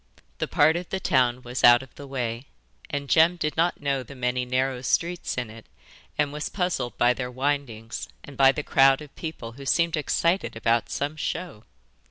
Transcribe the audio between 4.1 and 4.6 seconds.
many